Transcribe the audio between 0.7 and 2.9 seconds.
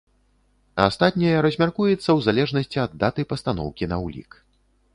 Астатняе размяркуецца ў залежнасці